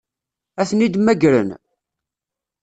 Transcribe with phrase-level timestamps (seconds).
[0.61, 1.49] Ad ten-id-mmagren?